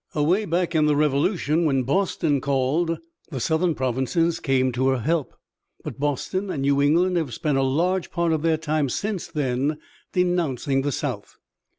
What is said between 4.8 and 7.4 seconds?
her help, but Boston and New England have